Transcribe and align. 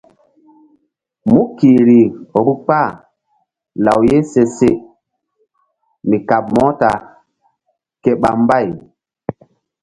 Mu 1.29 1.39
kihri 1.57 2.01
vbu 2.33 2.53
kpah 2.65 2.89
law 3.85 3.99
ye 4.07 4.17
se 4.31 4.43
se 4.57 4.69
mi 6.07 6.17
kaɓ 6.29 6.43
muta 6.55 6.91
ke 8.03 8.11
ɓa 8.21 8.31
mbay. 8.43 8.67